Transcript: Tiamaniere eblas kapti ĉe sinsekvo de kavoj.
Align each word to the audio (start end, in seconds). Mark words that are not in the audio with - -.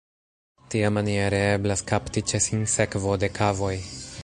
Tiamaniere 0.75 1.41
eblas 1.57 1.85
kapti 1.93 2.25
ĉe 2.33 2.41
sinsekvo 2.47 3.21
de 3.25 3.33
kavoj. 3.39 3.75